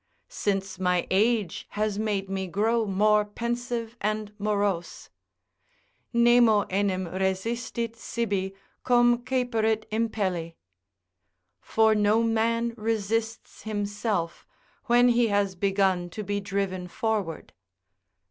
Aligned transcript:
Since 0.29 0.79
my 0.79 1.05
age 1.11 1.67
has 1.77 1.99
made 1.99 2.27
me 2.27 2.47
grow 2.47 2.87
more 2.87 3.23
pensive 3.23 3.95
and 4.01 4.33
morose, 4.39 5.11
"Nemo 6.11 6.63
enim 6.71 7.05
resistit 7.05 7.95
sibi, 7.97 8.55
cum 8.83 9.19
caeperit 9.19 9.87
impelli," 9.91 10.55
["For 11.59 11.93
no 11.93 12.23
man 12.23 12.73
resists 12.77 13.61
himself 13.61 14.47
when 14.85 15.09
he 15.09 15.27
has 15.27 15.53
begun 15.55 16.09
to 16.09 16.23
be 16.23 16.39
driven 16.39 16.87
forward." 16.87 17.53